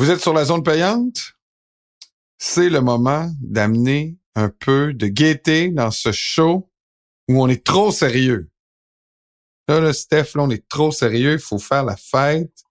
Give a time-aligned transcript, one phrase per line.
[0.00, 1.34] Vous êtes sur la zone payante?
[2.38, 6.70] C'est le moment d'amener un peu de gaieté dans ce show
[7.28, 8.48] où on est trop sérieux.
[9.68, 11.34] Là, le Steph, là, on est trop sérieux.
[11.34, 12.62] Il faut faire la fête.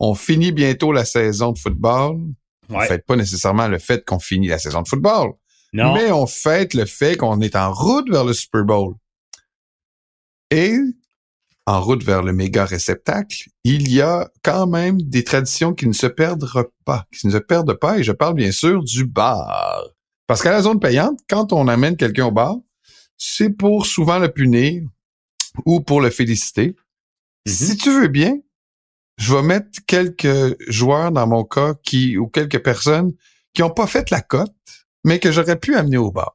[0.00, 2.22] On finit bientôt la saison de football.
[2.70, 2.86] On Ouais.
[2.88, 5.34] fête pas nécessairement le fait qu'on finit la saison de football,
[5.74, 5.92] Non.
[5.94, 8.94] mais on fête le fait qu'on est en route vers le Super Bowl.
[10.50, 10.74] Et
[11.68, 15.92] en route vers le méga réceptacle, il y a quand même des traditions qui ne
[15.92, 16.48] se perdent
[16.86, 19.84] pas, qui ne se perdent pas, et je parle bien sûr du bar.
[20.26, 22.56] Parce qu'à la zone payante, quand on amène quelqu'un au bar,
[23.18, 24.82] c'est pour souvent le punir
[25.66, 26.74] ou pour le féliciter.
[27.46, 27.52] Mhm.
[27.52, 28.40] Si tu veux bien,
[29.18, 33.12] je vais mettre quelques joueurs dans mon cas qui ou quelques personnes
[33.52, 34.54] qui ont pas fait la cote,
[35.04, 36.34] mais que j'aurais pu amener au bar.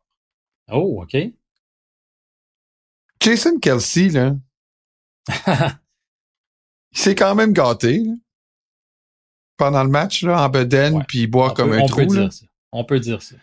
[0.71, 1.17] Oh, OK.
[3.19, 4.35] Jason Kelsey, là,
[5.29, 8.11] il s'est quand même gâté là,
[9.57, 11.03] pendant le match là, en bedaine Ouais.
[11.07, 11.97] puis il boit on comme peut, un on trou.
[12.01, 12.45] peut dire ça.
[12.71, 13.35] On peut dire ça.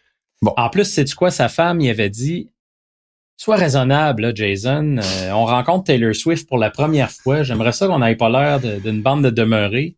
[0.43, 0.53] Bon.
[0.57, 2.51] En plus, c'est quoi, sa femme, il avait dit
[3.37, 4.99] Sois raisonnable, là, Jason.
[4.99, 7.43] Euh, on rencontre Taylor Swift pour la première fois.
[7.43, 9.97] J'aimerais ça qu'on n'ait pas l'air d'une bande de demeurés.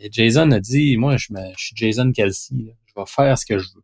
[0.00, 2.54] Et Jason a dit Moi, je, me- je suis Jason Kelsey.
[2.66, 2.72] là.
[2.86, 3.82] Je vais faire ce que je veux.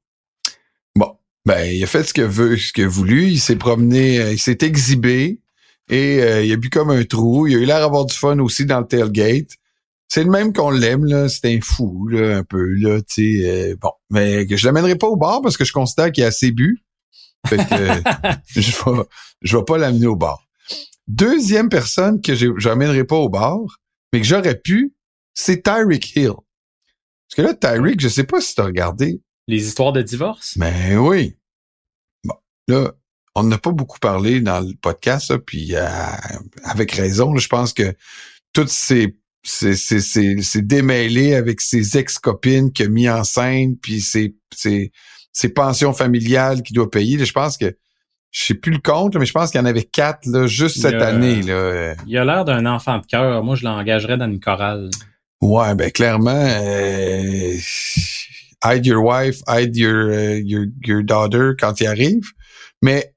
[0.96, 3.26] Bon, ben il a fait ce que veut, ce qu'il a voulu.
[3.28, 5.40] Il s'est promené, euh, il s'est exhibé
[5.88, 7.46] et euh, il a bu comme un trou.
[7.46, 9.50] Il a eu l'air d'avoir du fun aussi dans le tailgate.
[10.08, 11.28] C'est le même qu'on l'aime là.
[11.28, 13.48] C'est un fou là, un peu là, tu sais.
[13.48, 16.28] euh, bon, mais que je l'amènerai pas au bar parce que je considère qu'il a
[16.28, 16.82] assez bu.
[17.48, 19.02] Fait que euh, je vais,
[19.42, 20.42] je vais pas l'amener au bar.
[21.08, 23.58] Deuxième personne que j'amènerai pas au bar,
[24.12, 24.94] mais que j'aurais pu,
[25.34, 26.32] c'est Tyreek Hill.
[26.32, 30.58] Parce que là, Tyreek, je sais pas si tu as regardé, Les histoires de divorce?
[30.58, 31.36] Ben oui.
[32.24, 32.34] Bon,
[32.66, 32.92] là,
[33.38, 35.86] on n'a pas beaucoup parlé dans le podcast, là, puis euh,
[36.64, 37.32] avec raison.
[37.34, 37.94] là, je pense que
[38.54, 44.00] toutes ces ces ces ces ces démêlés avec ses ex-copines qu'il a mis enceinte, puis
[44.00, 44.90] ses, ses,
[45.32, 47.18] ses pensions familiales qu'il doit payer.
[47.18, 47.76] là, je pense que
[48.32, 50.46] je sais plus le compte, là, mais je pense qu'il y en avait quatre là,
[50.46, 51.42] juste cette a- année.
[51.42, 51.52] Là.
[51.52, 53.44] Euh, Il a l'air d'un enfant de cœur.
[53.44, 54.90] Moi, je l'engagerais dans une chorale.
[55.42, 57.56] Ouais, ben clairement, euh,
[58.64, 62.24] hide your wife, hide your, euh, your, your daughter quand il arrive.
[62.82, 63.12] Mais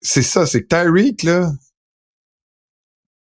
[0.00, 1.52] c'est ça, c'est que Tyreek, là,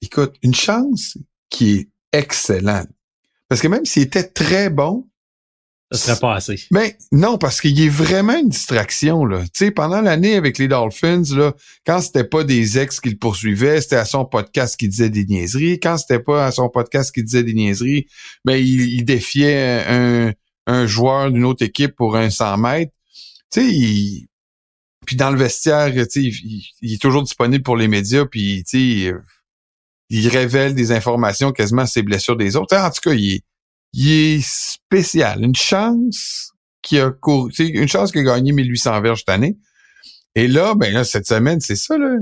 [0.01, 1.17] écoute, une chance
[1.49, 2.87] qui est excellente.
[3.47, 5.07] Parce que même s'il était très bon,
[5.91, 6.59] Ça serait pas assez.
[6.71, 9.43] ben non, parce qu'il est vraiment une distraction là.
[9.43, 11.53] Tu sais, pendant l'année avec les Dolphins là,
[11.85, 15.25] quand c'était pas des ex qui le poursuivaient, c'était à son podcast qui disait des
[15.25, 15.79] niaiseries.
[15.79, 18.07] Quand c'était pas à son podcast qui disait des niaiseries,
[18.43, 20.33] ben il, il défiait un,
[20.65, 22.91] un joueur d'une autre équipe pour un 100 mètres.
[23.51, 24.27] Tu sais, il-
[25.05, 26.21] puis dans le vestiaire, tu sais,
[26.81, 29.13] il, est toujours disponible pour les médias, puis tu sais,
[30.09, 32.75] il révèle des informations quasiment à ses blessures des autres.
[32.75, 33.41] En tout cas, il
[33.95, 35.43] est spécial.
[35.43, 36.51] Une chance
[36.81, 39.57] qui a couru, une chance qu'il a gagné 1800 verges cette année.
[40.35, 42.15] Et là, ben là, cette semaine, c'est ça, là.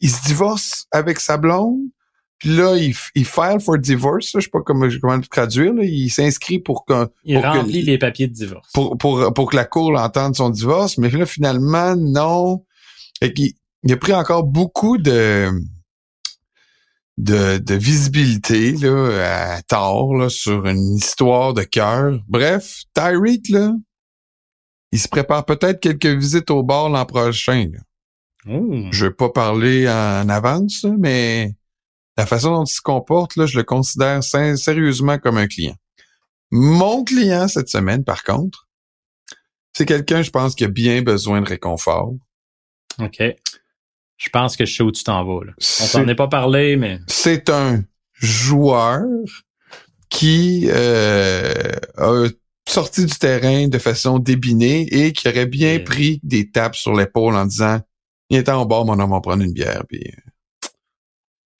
[0.00, 1.78] Il se divorce avec sa blonde.
[2.42, 4.34] Puis là, il, il file for divorce.
[4.34, 4.40] là.
[4.40, 5.72] Je sais pas comment, comment le traduire.
[5.72, 5.84] Là.
[5.84, 8.68] Il s'inscrit pour que, Il Pour que- remplit les papiers de divorce.
[8.74, 10.98] pour, pour, pour que la cour l'entende son divorce.
[10.98, 12.64] Mais là, finalement, non.
[13.20, 13.52] Fait qu'il-
[13.84, 15.50] il a pris encore beaucoup de,
[17.18, 22.18] de, de visibilité là, à tort là, sur une histoire de cœur.
[22.28, 23.72] Bref, Tyreek, là,
[24.90, 27.68] il se prépare peut-être quelques visites au bar l'an prochain.
[27.72, 27.78] là.
[28.48, 28.86] Oh.
[28.90, 31.54] Je veux pas parler en avance, mais
[32.22, 35.74] la façon dont il se comporte, là, je le considère sérieusement comme un client.
[36.52, 38.68] Mon client cette semaine, par contre,
[39.72, 42.12] c'est quelqu'un, je pense, qui a bien besoin de réconfort.
[43.00, 43.20] OK.
[44.18, 45.46] Je pense que je sais où tu t'en vas.
[45.46, 45.52] Là.
[45.58, 49.02] On s'en est pas parlé, mais c'est un joueur
[50.08, 52.28] qui euh, a
[52.68, 57.34] sorti du terrain de façon débinée et qui aurait bien pris des tapes sur l'épaule
[57.34, 57.80] en disant
[58.30, 59.82] il est en bas, mon homme, on va prendre une bière.
[59.88, 60.21] Puis, euh,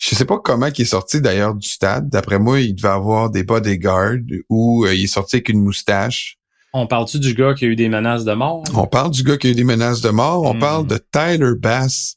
[0.05, 2.09] je sais pas comment il est sorti d'ailleurs du stade.
[2.11, 4.17] D'après moi, il devait avoir des bodyguards
[4.49, 6.39] ou euh, il est sorti avec une moustache.
[6.73, 8.65] on parle-tu du gars qui a eu des menaces de mort?
[8.75, 10.43] On parle du gars qui a eu des menaces de mort.
[10.43, 10.59] On Hmm.
[10.59, 12.17] parle de Tyler Bass,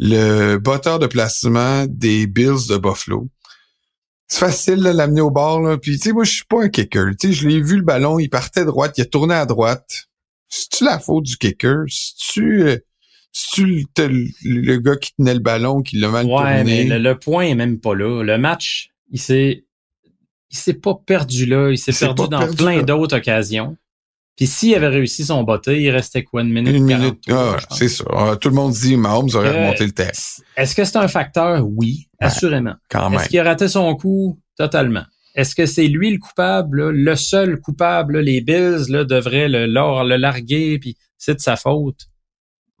[0.00, 3.28] le botteur de placement des Bills de Buffalo.
[4.26, 5.60] C'est facile de l'amener au bord.
[5.60, 5.76] Là.
[5.78, 7.10] Puis, tu sais, moi, je suis pas un kicker.
[7.20, 10.06] Tu sais, je l'ai vu, le ballon, il partait droite, il a tourné à droite.
[10.48, 11.84] C'est-tu la faute du kicker?
[11.88, 12.80] C'est-tu...
[13.32, 13.82] C'est-tu le,
[14.44, 17.44] le- le gars qui tenait le ballon, qui l'a mal Ouais, mais le, le point
[17.44, 18.22] est même pas là.
[18.22, 19.64] Le match, il s'est,
[20.50, 21.70] il s'est pas perdu là.
[21.70, 23.76] Il s'est perdu dans perdu plein d'autres occasions.
[24.36, 26.74] Puis s'il avait réussi son botté, il restait quoi, une minute?
[26.74, 27.20] Une 43, minute.
[27.30, 28.04] Ah, c'est ça.
[28.10, 30.10] Ah, Tout le monde dit Mahomes aurait Euh, remonté le terrain.
[30.56, 31.66] Est-ce que c'est un facteur?
[31.68, 32.74] Oui, assurément.
[32.90, 33.20] Quand même.
[33.20, 34.38] Est-ce qu'il a raté son coup?
[34.56, 35.04] Totalement.
[35.34, 38.20] est-ce que c'est lui le coupable, le seul coupable?
[38.20, 42.06] Les Bills là, devraient le, le larguer, puis c'est de sa faute.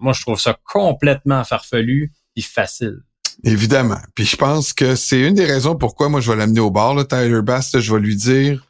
[0.02, 2.98] Moi, je trouve ça complètement farfelu et facile.
[3.44, 4.00] Évidemment.
[4.14, 6.94] Puis je pense que c'est une des raisons pourquoi moi je vais l'amener au bar,
[6.94, 7.78] là, Tyler Bass.
[7.78, 8.66] je vais lui dire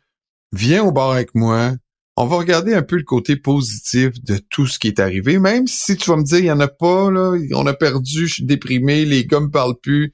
[0.53, 1.73] Viens au bar avec moi.
[2.17, 5.39] On va regarder un peu le côté positif de tout ce qui est arrivé.
[5.39, 8.27] Même si tu vas me dire il y en a pas, là, on a perdu,
[8.29, 10.13] je suis déprimé, les gars me parlent plus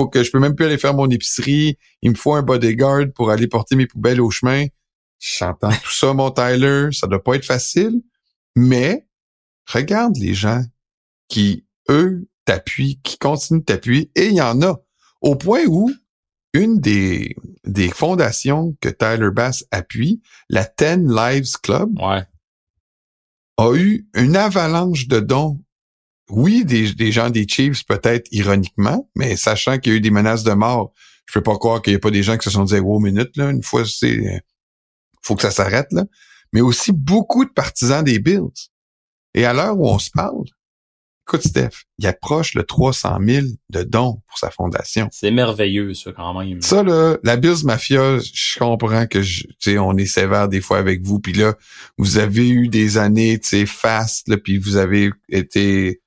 [0.00, 1.76] faut que je peux même plus aller faire mon épicerie.
[2.00, 4.64] Il me faut un bodyguard pour aller porter mes poubelles au chemin.
[5.18, 6.88] J'entends tout ça, mon Tyler.
[6.92, 8.00] Ça doit pas être facile.
[8.56, 9.06] Mais
[9.72, 10.62] regarde les gens
[11.28, 14.10] qui, eux, t'appuient, qui continuent de t'appuyer.
[14.14, 14.80] Et il y en a.
[15.20, 15.90] Au point où
[16.54, 21.90] une des, des fondations que Tyler Bass appuie, la Ten Lives Club,
[23.58, 25.60] a eu une avalanche de dons
[26.30, 30.44] oui, des, gens des Chiefs peut-être ironiquement, mais sachant qu'il y a eu des menaces
[30.44, 30.92] de mort,
[31.26, 33.00] je peux pas croire qu'il y a pas des gens qui se sont dit wow
[33.00, 34.42] minute là, une fois c'est
[35.22, 36.04] faut que ça s'arrête là,
[36.52, 38.70] mais aussi beaucoup de partisans des Bills.
[39.34, 40.44] Et à l'heure où on se parle,
[41.26, 45.08] écoute Steph, il approche le 300 000 de dons pour sa fondation.
[45.12, 46.60] C'est merveilleux ça quand même.
[46.60, 49.44] Ça là, la Bills Mafia, je comprends que je,
[49.78, 51.54] on est sévère des fois avec vous, puis là
[51.98, 56.00] vous avez eu des années, tu sais, fast, là, puis vous avez été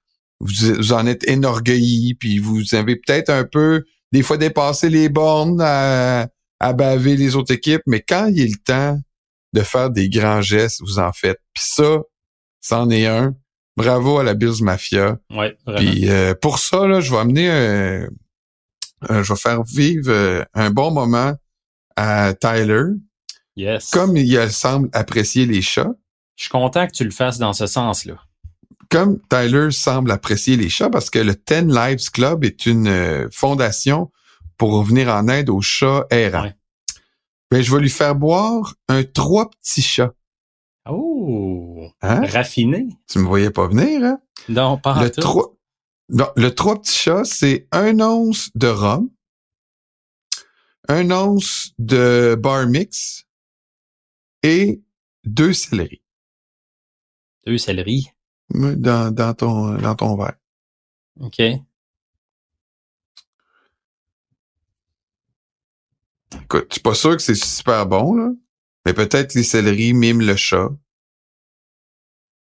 [0.44, 5.62] vous, en êtes énorgueilli, puis vous avez peut-être un peu, des fois, dépassé les bornes
[5.62, 6.28] à,
[6.76, 8.98] baver les autres équipes, mais quand il est le temps
[9.52, 11.40] de faire des grands gestes, vous en faites.
[11.54, 12.00] Puis ça,
[12.64, 13.36] c'en est un.
[13.78, 15.18] Bravo à la Bills Mafia.
[15.32, 18.08] Ouais, Puis euh, pour ça, là, je vais amener un,
[19.10, 21.34] je vais faire vivre euh, un bon moment
[21.96, 22.86] à Tyler.
[23.56, 23.92] Yes.
[23.92, 25.94] Comme il semble apprécier les chats.
[26.36, 28.16] Je suis content que tu le fasses dans ce sens-là
[28.94, 33.28] comme Tyler semble apprécier les chats, parce que le Ten Lives Club est une euh,
[33.32, 34.12] fondation
[34.56, 36.52] pour venir en aide aux chats errants.
[37.50, 40.14] Ben, je vais lui faire boire un trois petits chats.
[40.86, 41.88] Oh!
[42.02, 42.26] Hein?
[42.26, 42.88] Raffiné.
[43.08, 44.20] Tu me voyais pas venir, hein?
[44.50, 45.56] Non, pas le trois,
[46.10, 49.10] le trois petits chats, c'est un once de rhum,
[50.90, 53.26] un once de bar mix
[54.44, 54.82] et
[55.24, 56.02] deux céleris.
[57.46, 58.10] Deux céleris?
[58.50, 60.36] dans, dans, ton, dans ton verre.
[61.20, 61.40] OK.
[66.42, 68.32] Écoute, je suis pas sûr que c'est super bon, là.
[68.86, 70.70] Mais peut-être les céleris miment le chat.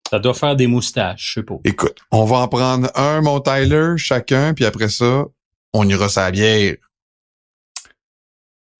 [0.09, 1.55] Ça doit faire des moustaches, je sais pas.
[1.63, 5.25] Écoute, on va en prendre un, mon Tyler, chacun, puis après ça,
[5.73, 6.75] on ira sa bière.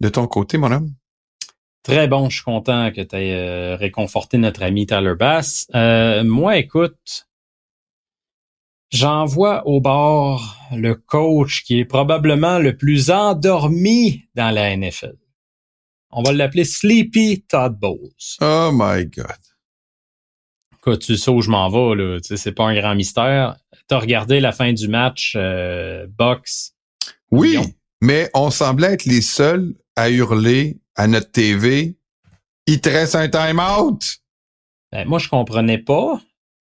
[0.02, 0.94] De ton côté, mon homme?
[1.84, 5.68] Très bon, je suis content que tu aies euh, réconforté notre ami Tyler Bass.
[5.74, 7.28] Euh, moi, écoute,
[8.92, 15.16] j'envoie au bord le coach qui est probablement le plus endormi dans la NFL.
[16.12, 18.38] On va l'appeler Sleepy Todd Bowles.
[18.42, 19.26] Oh my God.
[20.78, 22.20] Écoute, tu sais où je m'en vais, là.
[22.20, 23.56] Tu sais, c'est pas un grand mystère.
[23.88, 26.74] T'as regardé la fin du match euh, box?
[27.30, 27.58] Oui,
[28.02, 31.96] mais on semblait être les seuls à hurler à notre TV,
[32.68, 34.18] il te reste un time-out.
[34.92, 36.22] Ben, moi, je comprenais pas.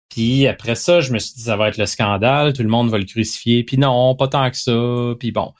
[0.08, 2.90] Puis après ça, je me suis dit, ça va être le scandale, tout le monde
[2.90, 3.64] va le crucifier.
[3.64, 5.14] Puis non, pas tant que ça.
[5.18, 5.52] Puis bon,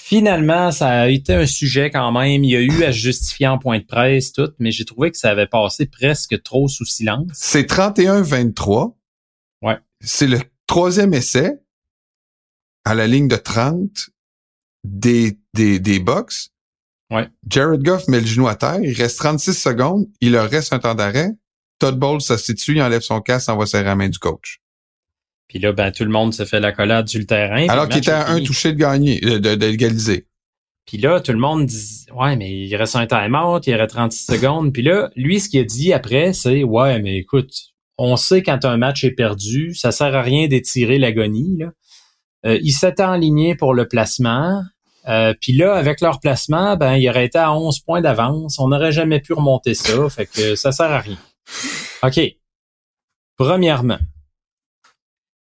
[0.00, 2.42] finalement, ça a été un sujet quand même.
[2.42, 5.10] Il y a eu à se justifier en point de presse, tout, mais j'ai trouvé
[5.10, 7.28] que ça avait passé presque trop sous silence.
[7.34, 8.96] C'est 31-23.
[9.62, 9.78] Ouais.
[10.00, 11.60] C'est le troisième essai
[12.84, 14.10] à la ligne de 30
[14.84, 16.50] des, des, des box.
[17.10, 17.28] Ouais.
[17.46, 20.78] Jared Goff met le genou à terre, il reste 36 secondes, il leur reste un
[20.78, 21.30] temps d'arrêt.
[21.78, 24.60] Todd Bowles se situe, il enlève son casque, envoie serrer la main du coach.
[25.50, 27.66] Puis là, ben, tout le monde se fait la collade sur le terrain.
[27.68, 30.28] Alors qu'il était à un touché de gagner, de, d'égaliser.
[30.86, 34.26] Puis là, tout le monde dit Ouais, mais il reste un time-out, il aurait 36
[34.26, 34.72] secondes.
[34.72, 37.50] Puis là, lui, ce qu'il a dit après, c'est Ouais, mais écoute,
[37.98, 41.56] on sait quand un match est perdu, ça sert à rien d'étirer l'agonie.
[41.58, 41.72] Là.
[42.46, 44.62] Euh, il s'était aligné pour le placement.
[45.08, 48.60] Euh, puis là, avec leur placement, ben, il aurait été à 11 points d'avance.
[48.60, 50.08] On n'aurait jamais pu remonter ça.
[50.10, 51.18] Fait que ça sert à rien.
[52.04, 52.20] OK.
[53.36, 53.98] Premièrement,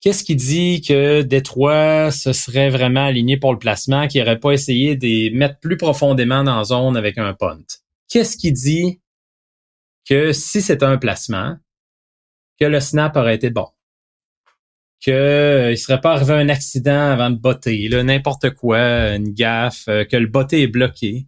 [0.05, 4.51] qu'est-ce qui dit que Détroit se serait vraiment aligné pour le placement, qu'il n'aurait pas
[4.51, 7.65] essayé de mettre plus profondément dans la zone avec un punt?
[8.07, 9.01] Qu'est-ce qui dit
[10.07, 11.57] que si c'était un placement,
[12.59, 13.67] que le snap aurait été bon?
[14.99, 19.87] qu'il euh, ne serait pas arrivé un accident avant de botter, n'importe quoi, une gaffe,
[19.87, 21.27] euh, que le botté est bloqué.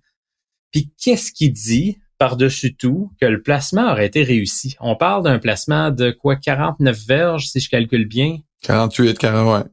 [0.72, 4.76] Puis qu'est-ce qui dit, par-dessus tout, que le placement aurait été réussi?
[4.80, 8.40] On parle d'un placement de quoi, 49 verges, si je calcule bien?
[8.64, 9.68] 48, 40,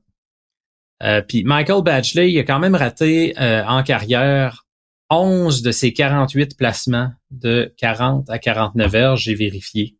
[1.03, 4.65] euh, puis Michael Badgley, il a quand même raté en carrière
[5.11, 9.97] 11 de ses 48 placements de 40 à 49 heures, j'ai vérifié.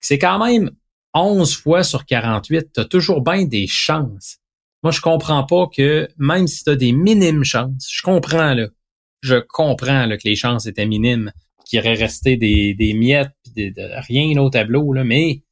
[0.00, 0.70] C'est quand même
[1.14, 2.72] 11 fois sur 48.
[2.74, 4.38] Tu as toujours bien des chances.
[4.82, 8.68] Moi, je comprends pas que même si tu as des minimes chances, je comprends là.
[9.22, 11.32] Je comprends là, que les chances étaient minimes,
[11.64, 15.42] qu'il aurait resté des, des miettes, de, de, rien au tableau, là, mais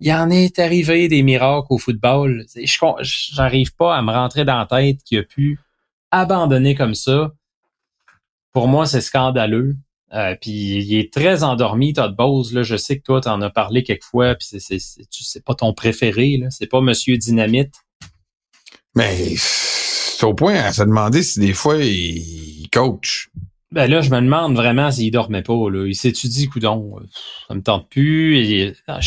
[0.00, 2.44] il en est arrivé des miracles au football.
[2.54, 5.58] Je J'arrive pas à me rentrer dans la tête qu'il a pu
[6.10, 7.32] abandonner comme ça.
[8.52, 9.76] Pour moi, c'est scandaleux.
[10.14, 12.52] Euh, puis il est très endormi, Todd Bowles.
[12.52, 16.38] Là, je sais que toi, tu as parlé quelquefois, puis c'est, c'est, pas ton préféré.
[16.38, 16.48] Là.
[16.50, 17.74] C'est pas Monsieur Dynamite.
[18.94, 23.30] Mais c'est au point à se demander si des fois il coach.
[23.70, 25.70] Ben là, je me demande vraiment s'il dormait pas.
[25.70, 25.86] Là.
[25.86, 27.00] Il s'étudie, coudon.
[27.48, 28.38] Ça me tente plus.
[28.38, 29.00] Et, ah,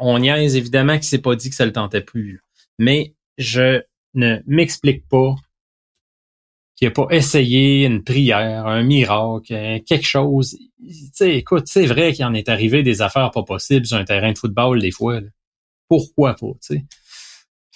[0.00, 2.42] on niaise évidemment qu'il s'est pas dit que ça le tentait plus.
[2.78, 3.82] Mais je
[4.14, 5.34] ne m'explique pas
[6.74, 10.56] qu'il n'a pas essayé une prière, un miracle, quelque chose.
[11.12, 14.32] sais, écoute, c'est vrai qu'il en est arrivé des affaires pas possibles sur un terrain
[14.32, 15.20] de football des fois.
[15.88, 16.84] Pourquoi pas, sais?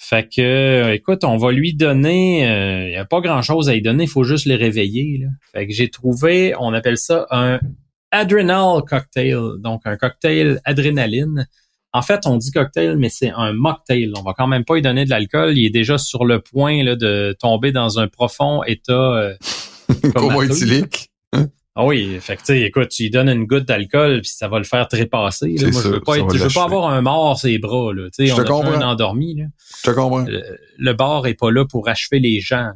[0.05, 3.73] Fait que, euh, écoute, on va lui donner, il euh, n'y a pas grand-chose à
[3.73, 5.19] lui donner, il faut juste les réveiller.
[5.19, 5.27] Là.
[5.53, 7.61] Fait que j'ai trouvé, on appelle ça un
[8.11, 11.47] adrenal cocktail, donc un cocktail adrénaline.
[11.93, 14.11] En fait, on dit cocktail, mais c'est un mocktail.
[14.17, 15.57] On va quand même pas lui donner de l'alcool.
[15.57, 19.33] Il est déjà sur le point là, de tomber dans un profond état euh,
[21.75, 24.47] Ah oui, fait que tu sais, écoute, tu lui donnes une goutte d'alcool puis ça
[24.47, 25.55] va le faire trépasser.
[25.57, 25.71] Là.
[25.71, 28.09] Moi, je veux pas être, je veux pas avoir un mort ses bras là.
[28.15, 29.45] Tu sais, on a un endormi là.
[29.83, 30.25] Je te comprends.
[30.77, 32.57] Le, bar est pas là pour achever les gens.
[32.57, 32.75] Là.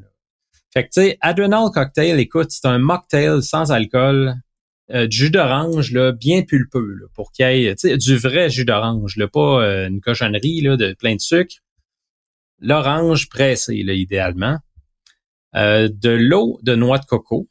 [0.74, 4.34] Fait que tu sais, Adrenal Cocktail, écoute, c'est un mocktail sans alcool,
[4.92, 8.18] euh, du jus d'orange là, bien pulpeux là, pour qu'il y ait, tu sais, du
[8.18, 11.56] vrai jus d'orange, là, pas euh, une cochonnerie là de plein de sucre.
[12.60, 14.58] L'orange pressé là, idéalement.
[15.56, 17.48] Euh, de l'eau de noix de coco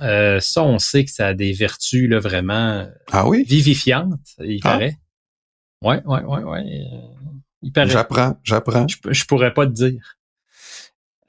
[0.00, 3.44] euh, ça, on sait que ça a des vertus là, vraiment ah oui?
[3.44, 4.72] vivifiantes, il ah.
[4.72, 4.98] paraît.
[5.82, 6.60] Ouais, ouais, ouais, ouais.
[6.60, 7.28] Euh,
[7.62, 7.90] il paraît.
[7.90, 8.86] J'apprends, j'apprends.
[8.88, 10.16] Je, pourrais pas te dire.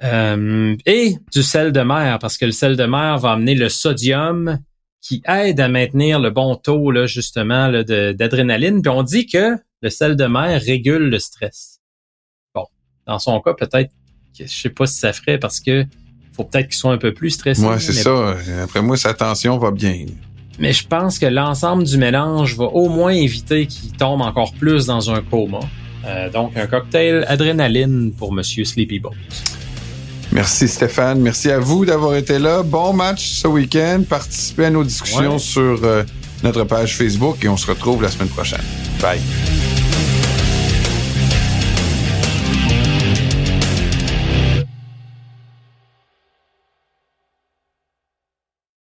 [0.03, 3.69] Euh, et du sel de mer, parce que le sel de mer va amener le
[3.69, 4.59] sodium
[5.01, 8.81] qui aide à maintenir le bon taux là, justement d'adrénaline.
[8.81, 11.79] Puis on dit que le sel de mer régule le stress.
[12.53, 12.65] Bon,
[13.07, 13.91] dans son cas, peut-être,
[14.37, 15.85] je sais pas si ça ferait parce que
[16.39, 17.61] faut peut-être qu'ils soient un peu plus stressés.
[17.61, 18.35] Ouais, c'est ça.
[18.63, 20.05] Après moi, sa tension va bien.
[20.57, 24.85] Mais je pense que l'ensemble du mélange va au moins éviter qu'il tombe encore plus
[24.85, 25.59] dans un coma.
[26.05, 29.13] Euh, donc, un cocktail adrénaline pour Monsieur Sleepy Bones.
[30.31, 31.19] Merci Stéphane.
[31.19, 32.61] Merci à vous d'avoir été là.
[32.63, 34.03] Bon match ce week-end.
[34.07, 36.03] Participez à nos discussions sur euh,
[36.43, 38.61] notre page Facebook et on se retrouve la semaine prochaine.
[39.01, 39.19] Bye.